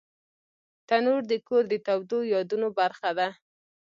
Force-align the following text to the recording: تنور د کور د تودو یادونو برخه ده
تنور 0.87 1.21
د 1.31 1.33
کور 1.47 1.63
د 1.69 1.73
تودو 1.85 2.19
یادونو 2.33 2.67
برخه 2.79 3.09
ده 3.17 3.27